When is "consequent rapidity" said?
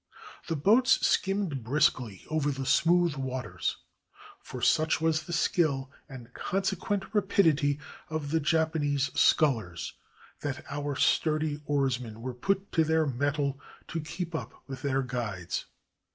6.33-7.79